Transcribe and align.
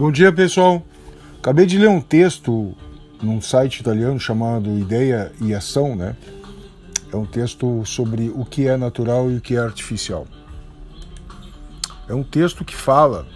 Bom 0.00 0.10
dia, 0.10 0.32
pessoal. 0.32 0.82
Acabei 1.40 1.66
de 1.66 1.76
ler 1.76 1.90
um 1.90 2.00
texto 2.00 2.74
num 3.22 3.38
site 3.38 3.80
italiano 3.80 4.18
chamado 4.18 4.78
Ideia 4.78 5.30
e 5.42 5.54
Ação, 5.54 5.94
né? 5.94 6.16
É 7.12 7.16
um 7.16 7.26
texto 7.26 7.84
sobre 7.84 8.32
o 8.34 8.42
que 8.46 8.66
é 8.66 8.78
natural 8.78 9.30
e 9.30 9.36
o 9.36 9.42
que 9.42 9.56
é 9.56 9.58
artificial. 9.58 10.26
É 12.08 12.14
um 12.14 12.22
texto 12.22 12.64
que 12.64 12.74
fala 12.74 13.26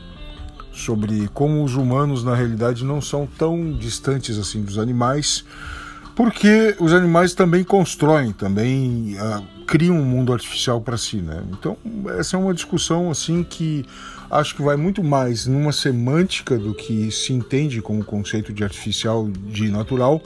sobre 0.72 1.28
como 1.34 1.62
os 1.62 1.74
humanos 1.74 2.24
na 2.24 2.34
realidade 2.34 2.82
não 2.82 2.98
são 2.98 3.26
tão 3.26 3.70
distantes 3.70 4.38
assim 4.38 4.62
dos 4.62 4.78
animais, 4.78 5.44
porque 6.16 6.74
os 6.80 6.94
animais 6.94 7.34
também 7.34 7.62
constroem, 7.62 8.32
também 8.32 9.18
criam 9.66 9.98
um 9.98 10.04
mundo 10.04 10.32
artificial 10.32 10.80
para 10.80 10.96
si, 10.96 11.16
né? 11.16 11.42
Então 11.52 11.76
essa 12.18 12.36
é 12.36 12.38
uma 12.38 12.54
discussão 12.54 13.10
assim 13.10 13.42
que 13.42 13.84
acho 14.30 14.54
que 14.56 14.62
vai 14.62 14.76
muito 14.76 15.02
mais 15.02 15.46
numa 15.46 15.72
semântica 15.72 16.58
do 16.58 16.74
que 16.74 17.10
se 17.10 17.32
entende 17.32 17.80
como 17.80 18.04
conceito 18.04 18.52
de 18.52 18.64
artificial 18.64 19.28
de 19.28 19.70
natural, 19.70 20.22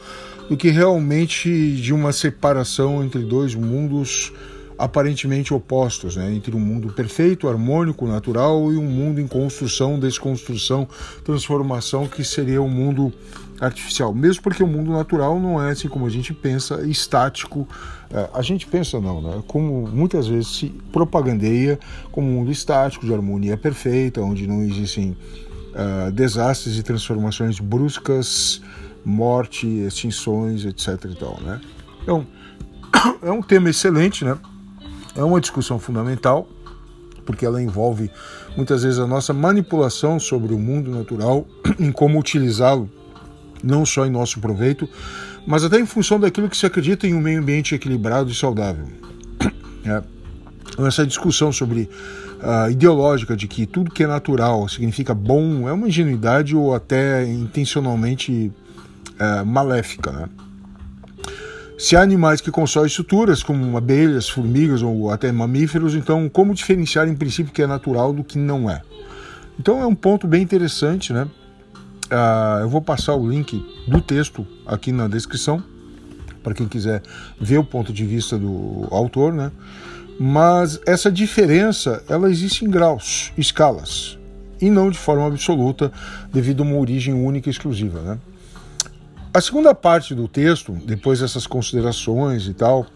do 0.48 0.56
que 0.56 0.70
realmente 0.70 1.74
de 1.76 1.92
uma 1.92 2.12
separação 2.12 3.04
entre 3.04 3.22
dois 3.22 3.54
mundos 3.54 4.32
aparentemente 4.78 5.52
opostos, 5.52 6.16
né? 6.16 6.32
entre 6.32 6.54
um 6.54 6.60
mundo 6.60 6.92
perfeito, 6.92 7.48
harmônico, 7.48 8.06
natural 8.06 8.72
e 8.72 8.76
um 8.76 8.84
mundo 8.84 9.20
em 9.20 9.26
construção, 9.26 9.98
desconstrução, 9.98 10.88
transformação 11.24 12.06
que 12.06 12.22
seria 12.22 12.62
o 12.62 12.66
um 12.66 12.70
mundo 12.70 13.12
artificial. 13.60 14.14
Mesmo 14.14 14.42
porque 14.42 14.62
o 14.62 14.66
mundo 14.66 14.92
natural 14.92 15.40
não 15.40 15.60
é 15.60 15.72
assim 15.72 15.88
como 15.88 16.06
a 16.06 16.10
gente 16.10 16.32
pensa, 16.32 16.86
estático. 16.86 17.66
É, 18.10 18.30
a 18.32 18.40
gente 18.40 18.66
pensa 18.66 19.00
não, 19.00 19.20
né? 19.20 19.42
Como 19.48 19.88
muitas 19.88 20.28
vezes 20.28 20.56
se 20.56 20.68
propagandeia 20.92 21.78
como 22.12 22.28
um 22.28 22.34
mundo 22.34 22.52
estático, 22.52 23.04
de 23.04 23.12
harmonia 23.12 23.56
perfeita, 23.56 24.20
onde 24.20 24.46
não 24.46 24.62
existem 24.62 25.16
uh, 25.74 26.12
desastres 26.12 26.78
e 26.78 26.82
transformações 26.82 27.58
bruscas, 27.58 28.62
morte, 29.04 29.66
extinções, 29.66 30.64
etc. 30.64 31.04
E 31.10 31.14
tal, 31.16 31.40
né? 31.40 31.60
Então, 32.02 32.24
é 33.22 33.30
um 33.30 33.42
tema 33.42 33.70
excelente, 33.70 34.24
né? 34.24 34.38
É 35.18 35.24
uma 35.24 35.40
discussão 35.40 35.80
fundamental, 35.80 36.48
porque 37.26 37.44
ela 37.44 37.60
envolve 37.60 38.08
muitas 38.56 38.84
vezes 38.84 39.00
a 39.00 39.06
nossa 39.06 39.32
manipulação 39.32 40.20
sobre 40.20 40.54
o 40.54 40.58
mundo 40.58 40.92
natural, 40.92 41.44
em 41.76 41.90
como 41.90 42.20
utilizá-lo, 42.20 42.88
não 43.60 43.84
só 43.84 44.06
em 44.06 44.10
nosso 44.10 44.38
proveito, 44.38 44.88
mas 45.44 45.64
até 45.64 45.80
em 45.80 45.86
função 45.86 46.20
daquilo 46.20 46.48
que 46.48 46.56
se 46.56 46.66
acredita 46.66 47.04
em 47.04 47.14
um 47.14 47.20
meio 47.20 47.40
ambiente 47.40 47.74
equilibrado 47.74 48.30
e 48.30 48.34
saudável. 48.34 48.86
É. 49.84 50.02
Então, 50.72 50.86
essa 50.86 51.06
discussão 51.06 51.50
sobre 51.50 51.88
uh, 52.42 52.70
ideológica 52.70 53.34
de 53.36 53.48
que 53.48 53.64
tudo 53.64 53.90
que 53.90 54.04
é 54.04 54.06
natural 54.06 54.68
significa 54.68 55.14
bom 55.14 55.66
é 55.68 55.72
uma 55.72 55.88
ingenuidade 55.88 56.54
ou 56.54 56.74
até 56.74 57.24
intencionalmente 57.24 58.52
uh, 59.18 59.46
maléfica, 59.46 60.12
né? 60.12 60.28
Se 61.78 61.94
há 61.94 62.02
animais 62.02 62.40
que 62.40 62.50
constroem 62.50 62.88
estruturas, 62.88 63.40
como 63.40 63.76
abelhas, 63.76 64.28
formigas 64.28 64.82
ou 64.82 65.12
até 65.12 65.30
mamíferos, 65.30 65.94
então 65.94 66.28
como 66.28 66.52
diferenciar 66.52 67.06
em 67.06 67.14
princípio 67.14 67.52
que 67.52 67.62
é 67.62 67.68
natural 67.68 68.12
do 68.12 68.24
que 68.24 68.36
não 68.36 68.68
é? 68.68 68.82
Então 69.60 69.80
é 69.80 69.86
um 69.86 69.94
ponto 69.94 70.26
bem 70.26 70.42
interessante, 70.42 71.12
né? 71.12 71.28
Uh, 72.10 72.62
eu 72.62 72.68
vou 72.68 72.82
passar 72.82 73.14
o 73.14 73.30
link 73.30 73.64
do 73.86 74.00
texto 74.00 74.44
aqui 74.66 74.90
na 74.90 75.06
descrição 75.06 75.62
para 76.42 76.52
quem 76.52 76.66
quiser 76.66 77.00
ver 77.40 77.58
o 77.58 77.64
ponto 77.64 77.92
de 77.92 78.04
vista 78.04 78.36
do 78.36 78.88
autor, 78.90 79.32
né? 79.32 79.52
Mas 80.18 80.80
essa 80.84 81.12
diferença 81.12 82.02
ela 82.08 82.28
existe 82.28 82.64
em 82.64 82.70
graus, 82.70 83.32
escalas 83.38 84.18
e 84.60 84.68
não 84.68 84.90
de 84.90 84.98
forma 84.98 85.28
absoluta 85.28 85.92
devido 86.32 86.64
a 86.64 86.66
uma 86.66 86.76
origem 86.76 87.14
única 87.14 87.48
e 87.48 87.52
exclusiva, 87.52 88.00
né? 88.00 88.18
A 89.32 89.40
segunda 89.42 89.74
parte 89.74 90.14
do 90.14 90.26
texto, 90.26 90.72
depois 90.72 91.20
dessas 91.20 91.46
considerações 91.46 92.46
e 92.46 92.54
tal, 92.54 92.86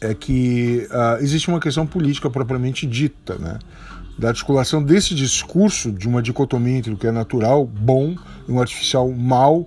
é 0.00 0.14
que 0.14 0.88
uh, 0.90 1.22
existe 1.22 1.48
uma 1.48 1.60
questão 1.60 1.86
política 1.86 2.28
propriamente 2.28 2.86
dita, 2.86 3.36
né? 3.36 3.58
da 4.18 4.28
articulação 4.28 4.82
desse 4.82 5.14
discurso 5.14 5.92
de 5.92 6.08
uma 6.08 6.20
dicotomia 6.20 6.76
entre 6.76 6.92
o 6.92 6.96
que 6.96 7.06
é 7.06 7.12
natural, 7.12 7.64
bom, 7.64 8.14
e 8.46 8.52
um 8.52 8.60
artificial 8.60 9.10
mal, 9.10 9.66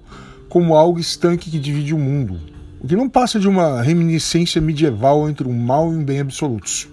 como 0.50 0.75
algo 0.75 1.00
estanque 1.00 1.50
que 1.50 1.58
divide 1.58 1.96
o 1.96 1.98
mundo, 1.98 2.40
o 2.80 2.88
que 2.88 2.96
não 2.96 3.09
passa 3.09 3.40
de 3.40 3.48
uma 3.48 3.81
reminiscência 3.81 4.62
medieval 4.62 5.28
entre 5.28 5.48
um 5.48 5.58
mal 5.58 5.92
e 5.92 5.96
um 5.96 6.03
bem 6.03 6.19
absolutos. 6.19 6.88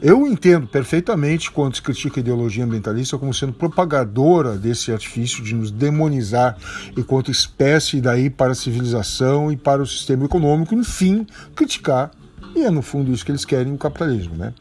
Eu 0.00 0.28
entendo 0.28 0.68
perfeitamente 0.68 1.50
quando 1.50 1.74
se 1.74 1.82
critica 1.82 2.18
a 2.18 2.22
ideologia 2.22 2.64
ambientalista 2.64 3.18
como 3.18 3.34
sendo 3.34 3.52
propagadora 3.52 4.56
desse 4.56 4.92
artifício 4.92 5.42
de 5.42 5.56
nos 5.56 5.72
demonizar 5.72 6.56
enquanto 6.96 7.32
espécie, 7.32 8.00
daí 8.00 8.30
para 8.30 8.52
a 8.52 8.54
civilização 8.54 9.50
e 9.50 9.56
para 9.56 9.82
o 9.82 9.86
sistema 9.86 10.24
econômico, 10.24 10.72
enfim, 10.72 11.26
criticar, 11.56 12.12
e 12.54 12.62
é 12.62 12.70
no 12.70 12.80
fundo 12.80 13.12
isso 13.12 13.24
que 13.24 13.32
eles 13.32 13.44
querem, 13.44 13.72
o 13.72 13.78
capitalismo, 13.78 14.36
né? 14.36 14.54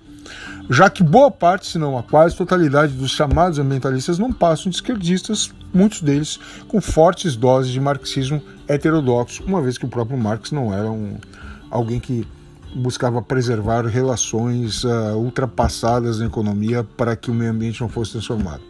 Já 0.70 0.90
que 0.90 1.04
boa 1.04 1.30
parte, 1.30 1.68
se 1.68 1.78
não 1.78 1.98
a 1.98 2.04
quase 2.04 2.36
totalidade 2.36 2.94
dos 2.94 3.12
chamados 3.12 3.60
ambientalistas 3.60 4.18
não 4.18 4.34
passam 4.34 4.72
de 4.72 4.78
esquerdistas, 4.78 5.54
muitos 5.72 6.02
deles 6.02 6.40
com 6.68 6.82
fortes 6.82 7.36
doses 7.36 7.72
de 7.72 7.80
marxismo 7.80 8.42
heterodoxo, 8.68 9.44
uma 9.44 9.62
vez 9.62 9.78
que 9.78 9.86
o 9.86 9.90
próprio 9.90 10.18
Marx 10.18 10.52
não 10.52 10.74
era 10.74 10.90
um, 10.90 11.16
alguém 11.70 12.00
que 12.00 12.28
buscava 12.76 13.22
preservar 13.22 13.86
relações 13.86 14.84
uh, 14.84 15.16
ultrapassadas 15.16 16.20
na 16.20 16.26
economia 16.26 16.84
para 16.84 17.16
que 17.16 17.32
o 17.32 17.34
meio 17.34 17.52
ambiente 17.52 17.82
não 17.82 17.90
fosse 17.90 18.12
transformado. 18.14 18.62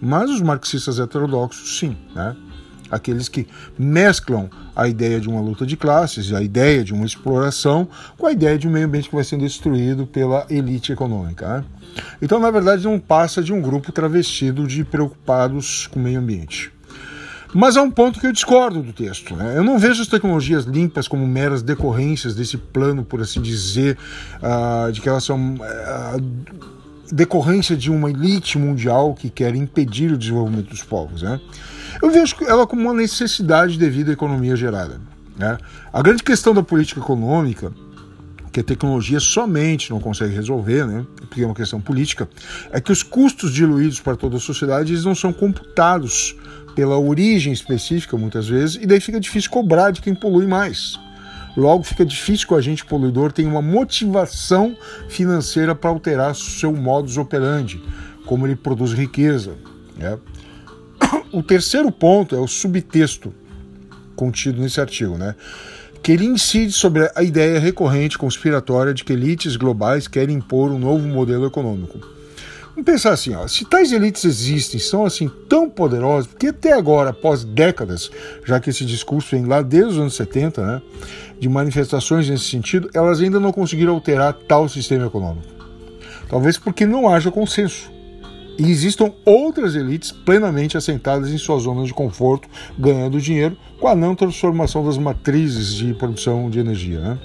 Mas 0.00 0.30
os 0.30 0.40
marxistas 0.40 0.98
heterodoxos, 0.98 1.78
sim, 1.78 1.96
né? 2.14 2.36
aqueles 2.92 3.28
que 3.28 3.48
mesclam 3.78 4.50
a 4.76 4.86
ideia 4.86 5.18
de 5.18 5.28
uma 5.28 5.40
luta 5.40 5.64
de 5.64 5.78
classes, 5.78 6.32
a 6.32 6.42
ideia 6.42 6.84
de 6.84 6.92
uma 6.92 7.06
exploração, 7.06 7.88
com 8.18 8.26
a 8.26 8.32
ideia 8.32 8.58
de 8.58 8.68
um 8.68 8.70
meio 8.70 8.86
ambiente 8.86 9.08
que 9.08 9.14
vai 9.14 9.24
sendo 9.24 9.40
destruído 9.40 10.06
pela 10.06 10.46
elite 10.50 10.92
econômica. 10.92 11.48
Né? 11.48 11.64
Então, 12.20 12.38
na 12.38 12.50
verdade, 12.50 12.84
não 12.84 12.98
passa 12.98 13.42
de 13.42 13.52
um 13.52 13.62
grupo 13.62 13.90
travestido 13.92 14.66
de 14.66 14.84
preocupados 14.84 15.86
com 15.86 15.98
o 15.98 16.02
meio 16.02 16.20
ambiente. 16.20 16.70
Mas 17.54 17.76
há 17.76 17.82
um 17.82 17.90
ponto 17.90 18.18
que 18.18 18.26
eu 18.26 18.32
discordo 18.32 18.82
do 18.82 18.92
texto. 18.92 19.36
Né? 19.36 19.56
Eu 19.56 19.64
não 19.64 19.78
vejo 19.78 20.00
as 20.00 20.08
tecnologias 20.08 20.64
limpas 20.64 21.06
como 21.06 21.26
meras 21.26 21.62
decorrências 21.62 22.34
desse 22.34 22.56
plano, 22.56 23.04
por 23.04 23.20
assim 23.20 23.40
dizer, 23.40 23.98
uh, 24.38 24.90
de 24.90 25.00
que 25.00 25.08
elas 25.08 25.24
são 25.24 25.54
uh, 25.54 26.22
decorrência 27.12 27.76
de 27.76 27.90
uma 27.90 28.10
elite 28.10 28.58
mundial 28.58 29.14
que 29.14 29.28
quer 29.28 29.54
impedir 29.54 30.10
o 30.10 30.16
desenvolvimento 30.16 30.70
dos 30.70 30.82
povos. 30.82 31.22
Né? 31.22 31.38
Eu 32.00 32.10
vejo 32.10 32.36
ela 32.46 32.66
como 32.66 32.82
uma 32.82 32.94
necessidade 32.94 33.78
devido 33.78 34.08
à 34.08 34.12
economia 34.12 34.56
gerada. 34.56 34.98
Né? 35.36 35.58
A 35.92 36.00
grande 36.00 36.22
questão 36.22 36.54
da 36.54 36.62
política 36.62 37.00
econômica 37.00 37.72
que 38.52 38.60
a 38.60 38.62
tecnologia 38.62 39.18
somente 39.18 39.90
não 39.90 39.98
consegue 39.98 40.34
resolver, 40.34 40.86
né, 40.86 41.06
porque 41.16 41.42
é 41.42 41.46
uma 41.46 41.54
questão 41.54 41.80
política, 41.80 42.28
é 42.70 42.80
que 42.80 42.92
os 42.92 43.02
custos 43.02 43.52
diluídos 43.52 43.98
para 43.98 44.14
toda 44.14 44.36
a 44.36 44.40
sociedade 44.40 44.92
eles 44.92 45.04
não 45.04 45.14
são 45.14 45.32
computados 45.32 46.36
pela 46.74 46.98
origem 46.98 47.52
específica, 47.52 48.16
muitas 48.16 48.46
vezes, 48.46 48.76
e 48.76 48.86
daí 48.86 49.00
fica 49.00 49.18
difícil 49.18 49.50
cobrar 49.50 49.90
de 49.90 50.00
quem 50.00 50.14
polui 50.14 50.46
mais. 50.46 50.98
Logo, 51.56 51.82
fica 51.82 52.04
difícil 52.04 52.46
que 52.46 52.54
o 52.54 52.56
agente 52.56 52.84
poluidor 52.84 53.30
tenha 53.30 53.48
uma 53.48 53.60
motivação 53.60 54.76
financeira 55.08 55.74
para 55.74 55.90
alterar 55.90 56.34
seu 56.34 56.72
modus 56.72 57.18
operandi, 57.18 57.82
como 58.24 58.46
ele 58.46 58.56
produz 58.56 58.92
riqueza. 58.92 59.54
Né? 59.96 60.18
O 61.32 61.42
terceiro 61.42 61.90
ponto 61.90 62.36
é 62.36 62.38
o 62.38 62.46
subtexto 62.46 63.34
contido 64.14 64.60
nesse 64.60 64.80
artigo, 64.80 65.16
né? 65.16 65.34
Que 66.02 66.10
ele 66.10 66.26
incide 66.26 66.72
sobre 66.72 67.08
a 67.14 67.22
ideia 67.22 67.60
recorrente 67.60 68.18
conspiratória 68.18 68.92
de 68.92 69.04
que 69.04 69.12
elites 69.12 69.56
globais 69.56 70.08
querem 70.08 70.36
impor 70.36 70.72
um 70.72 70.78
novo 70.78 71.06
modelo 71.06 71.46
econômico. 71.46 71.98
Vamos 72.70 72.86
pensar 72.86 73.12
assim, 73.12 73.34
ó, 73.34 73.46
se 73.46 73.66
tais 73.66 73.92
elites 73.92 74.24
existem, 74.24 74.80
são 74.80 75.04
assim 75.04 75.30
tão 75.48 75.68
poderosas, 75.68 76.26
porque 76.26 76.46
até 76.46 76.72
agora, 76.72 77.10
após 77.10 77.44
décadas, 77.44 78.10
já 78.44 78.58
que 78.58 78.70
esse 78.70 78.84
discurso 78.84 79.36
vem 79.36 79.44
lá 79.44 79.60
desde 79.60 79.92
os 79.92 79.98
anos 79.98 80.14
70, 80.14 80.66
né, 80.66 80.82
de 81.38 81.48
manifestações 81.48 82.28
nesse 82.28 82.44
sentido, 82.44 82.90
elas 82.94 83.20
ainda 83.20 83.38
não 83.38 83.52
conseguiram 83.52 83.92
alterar 83.92 84.32
tal 84.32 84.68
sistema 84.68 85.06
econômico. 85.06 85.46
Talvez 86.28 86.56
porque 86.56 86.86
não 86.86 87.08
haja 87.08 87.30
consenso. 87.30 87.90
E 88.58 88.70
existam 88.70 89.12
outras 89.24 89.74
elites 89.74 90.12
plenamente 90.12 90.76
assentadas 90.76 91.30
em 91.30 91.38
suas 91.38 91.62
zonas 91.62 91.86
de 91.86 91.94
conforto, 91.94 92.48
ganhando 92.78 93.20
dinheiro 93.20 93.56
com 93.80 93.88
a 93.88 93.94
não 93.94 94.14
transformação 94.14 94.84
das 94.84 94.98
matrizes 94.98 95.74
de 95.74 95.94
produção 95.94 96.50
de 96.50 96.58
energia. 96.58 97.00
Né? 97.00 97.18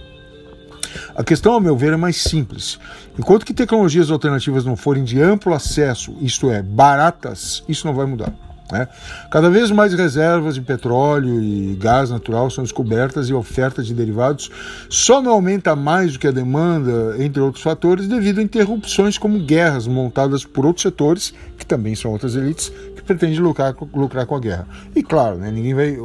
A 1.15 1.23
questão, 1.23 1.53
ao 1.53 1.59
meu 1.59 1.75
ver, 1.75 1.93
é 1.93 1.97
mais 1.97 2.17
simples. 2.17 2.79
Enquanto 3.17 3.45
que 3.45 3.53
tecnologias 3.53 4.09
alternativas 4.09 4.65
não 4.65 4.75
forem 4.75 5.03
de 5.03 5.21
amplo 5.21 5.53
acesso, 5.53 6.15
isto 6.21 6.49
é, 6.49 6.61
baratas, 6.61 7.63
isso 7.67 7.85
não 7.85 7.93
vai 7.93 8.05
mudar. 8.05 8.33
Né? 8.71 8.87
Cada 9.31 9.49
vez 9.49 9.71
mais 9.71 9.93
reservas 9.93 10.55
de 10.55 10.61
petróleo 10.61 11.41
e 11.41 11.75
gás 11.75 12.09
natural 12.09 12.49
são 12.49 12.63
descobertas 12.63 13.29
e 13.29 13.33
oferta 13.33 13.81
de 13.81 13.93
derivados 13.93 14.51
só 14.89 15.21
não 15.21 15.31
aumenta 15.31 15.75
mais 15.75 16.13
do 16.13 16.19
que 16.19 16.27
a 16.27 16.31
demanda, 16.31 17.15
entre 17.19 17.41
outros 17.41 17.63
fatores, 17.63 18.07
devido 18.07 18.39
a 18.39 18.43
interrupções 18.43 19.17
como 19.17 19.39
guerras 19.39 19.87
montadas 19.87 20.43
por 20.43 20.65
outros 20.65 20.83
setores, 20.83 21.33
que 21.57 21.65
também 21.65 21.95
são 21.95 22.11
outras 22.11 22.35
elites, 22.35 22.71
que 22.95 23.01
pretendem 23.01 23.39
lucrar, 23.39 23.75
lucrar 23.93 24.25
com 24.25 24.35
a 24.35 24.39
guerra. 24.39 24.67
E 24.95 25.01
claro, 25.01 25.37
né, 25.37 25.49
ninguém 25.49 25.73
vai 25.73 25.97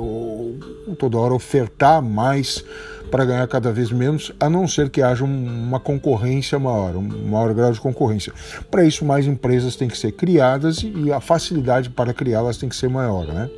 toda 0.99 1.19
hora 1.19 1.35
ofertar 1.35 2.00
mais 2.00 2.64
para 3.12 3.26
ganhar 3.26 3.47
cada 3.47 3.70
vez 3.70 3.93
menos, 3.93 4.32
a 4.41 4.49
não 4.49 4.67
ser 4.67 4.88
que 4.88 5.03
haja 5.03 5.23
uma 5.23 5.79
concorrência 5.79 6.59
maior, 6.59 6.97
um 6.97 7.29
maior 7.29 7.53
grau 7.53 7.70
de 7.70 7.79
concorrência. 7.79 8.32
Para 8.70 8.87
isso, 8.87 9.05
mais 9.05 9.26
empresas 9.26 9.76
têm 9.76 9.87
que 9.87 9.99
ser 9.99 10.12
criadas 10.12 10.82
e 10.82 11.12
a 11.12 11.20
facilidade 11.20 11.91
para 11.91 12.14
criá-las 12.14 12.56
tem 12.56 12.70
que 12.70 12.75
ser 12.75 12.88
maior, 12.88 13.26
né? 13.26 13.50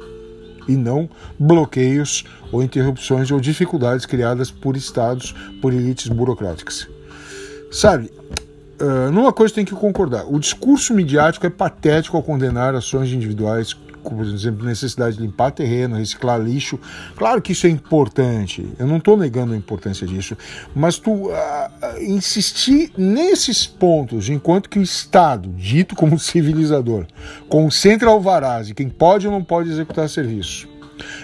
E 0.66 0.72
não 0.72 1.08
bloqueios 1.38 2.24
ou 2.50 2.64
interrupções 2.64 3.30
ou 3.30 3.38
dificuldades 3.38 4.04
criadas 4.04 4.50
por 4.50 4.76
estados, 4.76 5.32
por 5.62 5.72
elites 5.72 6.08
burocráticas. 6.08 6.88
Sabe, 7.70 8.10
uh, 8.80 9.12
numa 9.12 9.32
coisa 9.32 9.54
tem 9.54 9.64
que 9.64 9.74
concordar: 9.74 10.24
o 10.26 10.40
discurso 10.40 10.92
midiático 10.92 11.46
é 11.46 11.50
patético 11.50 12.16
ao 12.16 12.24
condenar 12.24 12.74
ações 12.74 13.12
individuais 13.12 13.72
por 14.12 14.24
exemplo, 14.26 14.66
necessidade 14.66 15.16
de 15.16 15.22
limpar 15.22 15.52
terreno, 15.52 15.96
reciclar 15.96 16.40
lixo. 16.40 16.78
Claro 17.16 17.40
que 17.40 17.52
isso 17.52 17.66
é 17.66 17.70
importante, 17.70 18.68
eu 18.78 18.86
não 18.86 18.98
estou 18.98 19.16
negando 19.16 19.54
a 19.54 19.56
importância 19.56 20.06
disso, 20.06 20.36
mas 20.74 20.98
tu 20.98 21.28
uh, 21.28 21.32
insistir 22.00 22.92
nesses 22.96 23.66
pontos, 23.66 24.28
enquanto 24.28 24.68
que 24.68 24.78
o 24.78 24.82
Estado, 24.82 25.48
dito 25.50 25.94
como 25.94 26.18
civilizador, 26.20 27.06
concentra 27.48 28.10
alvarás 28.10 28.68
e 28.70 28.74
quem 28.74 28.88
pode 28.88 29.26
ou 29.26 29.32
não 29.32 29.42
pode 29.42 29.70
executar 29.70 30.08
serviço, 30.08 30.68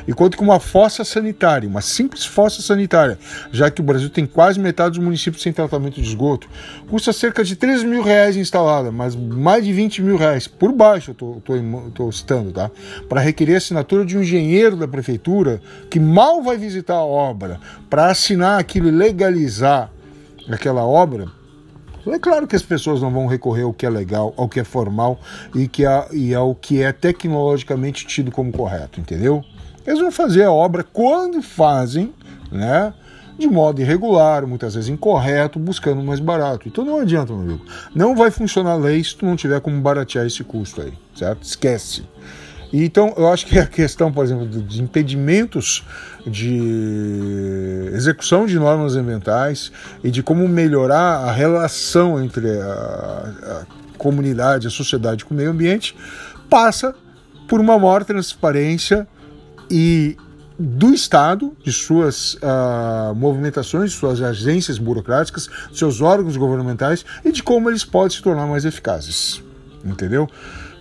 enquanto 0.06 0.37
que 0.37 0.43
uma 0.43 0.61
fossa 0.61 1.05
sanitária, 1.05 1.69
uma 1.69 1.81
simples 1.81 2.25
fossa 2.25 2.62
sanitária, 2.62 3.19
já 3.52 3.70
que 3.70 3.81
o 3.81 3.84
Brasil 3.84 4.11
tem 4.11 4.26
quase 4.26 4.58
metade 4.58 4.96
dos 4.96 5.05
municípios 5.05 5.43
sem 5.43 5.52
tratamento 5.52 6.00
de 6.00 6.08
esgoto, 6.08 6.49
custa 6.88 7.12
cerca 7.12 7.44
de 7.44 7.56
3 7.56 7.82
mil 7.84 8.02
reais 8.02 8.37
instalada, 8.37 8.90
mas 8.90 9.14
mais 9.14 9.64
de 9.64 9.72
20 9.72 10.02
mil 10.02 10.17
reais, 10.17 10.46
por 10.46 10.72
baixo, 10.72 11.14
eu 11.19 11.38
estou 11.88 12.12
citando, 12.12 12.52
tá? 12.52 12.70
Para 13.08 13.20
requerer 13.20 13.55
a 13.55 13.58
assinatura 13.58 14.05
de 14.05 14.17
um 14.17 14.22
engenheiro 14.22 14.76
da 14.76 14.88
prefeitura 14.88 15.61
que 15.88 16.00
mal 16.00 16.43
vai 16.43 16.56
visitar 16.56 16.94
a 16.94 17.05
obra, 17.05 17.61
para 17.88 18.06
assinar 18.06 18.58
aquilo 18.58 18.88
e 18.88 18.90
legalizar 18.90 19.90
aquela 20.49 20.84
obra, 20.84 21.28
é 22.06 22.19
claro 22.19 22.46
que 22.46 22.56
as 22.56 22.62
pessoas 22.62 23.02
não 23.02 23.11
vão 23.11 23.26
recorrer 23.26 23.62
ao 23.62 23.75
que 23.75 23.84
é 23.84 23.90
legal, 23.90 24.32
ao 24.37 24.49
que 24.49 24.58
é 24.58 24.64
formal 24.64 25.20
e, 25.55 25.69
que 25.69 25.84
é, 25.84 26.08
e 26.12 26.34
ao 26.34 26.55
que 26.55 26.82
é 26.82 26.93
tecnologicamente 26.93 28.06
tido 28.06 28.31
como 28.31 28.50
correto, 28.50 29.00
entendeu? 29.00 29.44
Eles 29.87 30.00
vão 30.00 30.11
fazer 30.11 30.44
a 30.44 30.53
obra 30.53 30.85
quando 30.85 31.43
fazem, 31.43 32.12
né? 32.50 32.93
De 33.38 33.49
modo 33.49 33.81
irregular, 33.81 34.47
muitas 34.47 34.75
vezes 34.75 34.91
incorreto, 34.91 35.59
buscando 35.59 36.03
mais 36.03 36.21
barato. 36.21 36.69
Então 36.69 36.85
não 36.85 37.00
adianta, 37.00 37.32
meu 37.32 37.43
amigo. 37.43 37.65
Não 37.94 38.15
vai 38.15 38.31
funcionar 38.31 38.73
a 38.73 38.77
lei 38.77 39.03
se 39.03 39.17
tu 39.17 39.25
não 39.25 39.35
tiver 39.35 39.61
como 39.61 39.81
baratear 39.81 40.27
esse 40.27 40.44
custo 40.44 40.82
aí, 40.82 40.93
certo? 41.15 41.43
Esquece. 41.43 42.05
Então, 42.73 43.12
eu 43.17 43.29
acho 43.29 43.47
que 43.47 43.59
a 43.59 43.67
questão, 43.67 44.12
por 44.12 44.25
exemplo, 44.25 44.47
de 44.47 44.81
impedimentos 44.81 45.85
de 46.27 47.91
execução 47.93 48.47
de 48.47 48.59
normas 48.59 48.94
ambientais 48.94 49.73
e 50.05 50.11
de 50.11 50.23
como 50.23 50.47
melhorar 50.47 51.29
a 51.29 51.32
relação 51.32 52.23
entre 52.23 52.49
a, 52.61 53.32
a 53.43 53.67
comunidade, 53.99 54.67
a 54.67 54.71
sociedade 54.71 55.25
com 55.25 55.35
o 55.35 55.37
meio 55.37 55.50
ambiente, 55.50 55.97
passa 56.49 56.94
por 57.49 57.61
uma 57.61 57.79
maior 57.79 58.05
transparência 58.05 59.06
e 59.70 60.17
do 60.58 60.93
Estado, 60.93 61.56
de 61.64 61.72
suas 61.72 62.34
uh, 62.34 63.14
movimentações, 63.14 63.93
suas 63.93 64.20
agências 64.20 64.76
burocráticas, 64.76 65.49
seus 65.72 66.02
órgãos 66.02 66.37
governamentais 66.37 67.05
e 67.25 67.32
de 67.32 67.43
como 67.43 67.70
eles 67.70 67.82
podem 67.82 68.14
se 68.14 68.22
tornar 68.22 68.46
mais 68.46 68.67
eficazes. 68.67 69.43
Entendeu? 69.82 70.28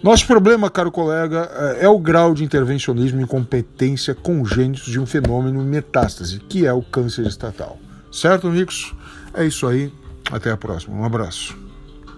Nosso 0.04 0.28
problema, 0.28 0.70
caro 0.70 0.92
colega, 0.92 1.50
é, 1.80 1.86
é 1.86 1.90
o 1.90 1.98
grau 1.98 2.34
de 2.34 2.44
intervencionismo 2.44 3.20
e 3.22 3.24
incompetência 3.24 4.14
congênitos 4.14 4.86
de 4.86 5.00
um 5.00 5.06
fenômeno 5.06 5.64
metástase, 5.64 6.40
que 6.40 6.66
é 6.66 6.74
o 6.74 6.82
câncer 6.82 7.26
estatal. 7.26 7.78
Certo, 8.12 8.48
amigos? 8.48 8.94
É 9.34 9.46
isso 9.46 9.68
aí. 9.68 9.92
Até 10.32 10.52
a 10.52 10.58
próxima. 10.58 10.96
Um 10.96 11.06
abraço. 11.06 11.69